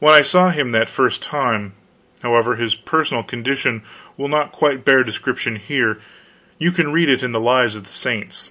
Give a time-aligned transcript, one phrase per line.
[0.00, 1.72] When I saw him that first time
[2.22, 3.82] however, his personal condition
[4.18, 5.98] will not quite bear description here.
[6.58, 8.50] You can read it in the Lives of the Saints.